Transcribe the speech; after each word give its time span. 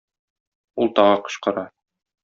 Ул 0.85 0.91
тагы 1.01 1.23
кычкыра. 1.29 1.69